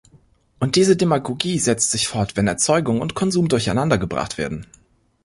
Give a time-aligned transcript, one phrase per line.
[0.59, 4.65] Und diese Demagogie setzt sich fort, wenn Erzeugung und Konsum durcheinander gebracht werden.